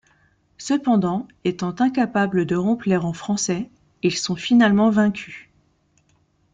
Cependant, 0.57 1.27
étant 1.43 1.75
incapables 1.77 2.47
de 2.47 2.55
rompre 2.55 2.89
les 2.89 2.97
rangs 2.97 3.13
français, 3.13 3.69
ils 4.01 4.17
sont 4.17 4.35
finalement 4.35 4.89
vaincus. 4.89 5.47